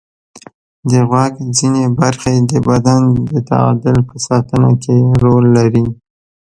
[0.89, 3.01] د غوږ ځینې برخې د بدن
[3.31, 5.85] د تعادل په ساتنه کې رول لري.